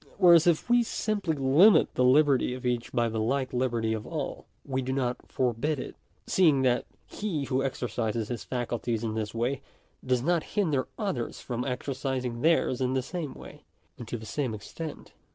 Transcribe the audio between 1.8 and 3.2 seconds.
the liberty of each by the